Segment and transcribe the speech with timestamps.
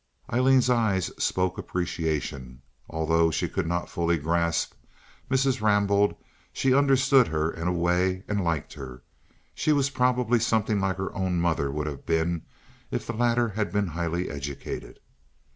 [0.33, 2.63] Aileen's eyes spoke appreciation.
[2.89, 4.73] Although she could not fully grasp
[5.29, 5.61] Mrs.
[5.61, 6.15] Rambaud,
[6.51, 9.03] she understood her, in a way, and liked her.
[9.53, 12.41] She was probably something like her own mother would have been
[12.89, 14.99] if the latter had been highly educated.